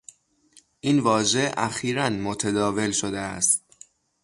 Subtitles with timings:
[0.79, 3.63] این واژه اخیرا متداول شده است.